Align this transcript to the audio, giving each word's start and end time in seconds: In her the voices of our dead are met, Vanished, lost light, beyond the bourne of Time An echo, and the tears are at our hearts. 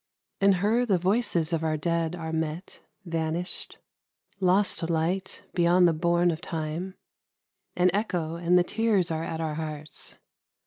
In 0.39 0.53
her 0.53 0.83
the 0.83 0.97
voices 0.97 1.53
of 1.53 1.63
our 1.63 1.77
dead 1.77 2.15
are 2.15 2.33
met, 2.33 2.79
Vanished, 3.05 3.77
lost 4.39 4.89
light, 4.89 5.43
beyond 5.53 5.87
the 5.87 5.93
bourne 5.93 6.31
of 6.31 6.41
Time 6.41 6.95
An 7.75 7.91
echo, 7.93 8.33
and 8.35 8.57
the 8.57 8.63
tears 8.63 9.11
are 9.11 9.23
at 9.23 9.39
our 9.39 9.53
hearts. 9.53 10.15